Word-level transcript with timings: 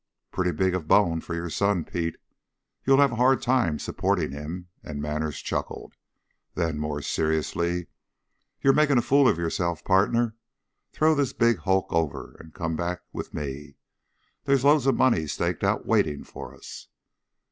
"Pretty 0.31 0.51
big 0.51 0.73
of 0.73 0.87
bone 0.87 1.21
for 1.21 1.35
your 1.35 1.51
son, 1.51 1.85
Pete. 1.85 2.15
You'll 2.85 2.97
have 3.01 3.11
a 3.11 3.17
hard 3.17 3.39
time 3.39 3.77
supporting 3.77 4.31
him," 4.31 4.67
and 4.81 4.99
Manners 4.99 5.39
chuckled. 5.43 5.93
Then, 6.55 6.79
more 6.79 7.03
seriously, 7.03 7.85
"You're 8.63 8.73
making 8.73 8.97
a 8.97 9.03
fool 9.03 9.27
of 9.27 9.37
yourself, 9.37 9.83
pardner. 9.83 10.35
Throw 10.91 11.13
this 11.13 11.33
big 11.33 11.59
hulk 11.59 11.93
over 11.93 12.35
and 12.39 12.51
come 12.51 12.75
back 12.75 13.03
with 13.13 13.31
me! 13.31 13.75
They's 14.45 14.63
loads 14.65 14.87
of 14.87 14.95
money 14.95 15.27
staked 15.27 15.63
out 15.63 15.85
waiting 15.85 16.23
for 16.23 16.55
us!" 16.55 16.87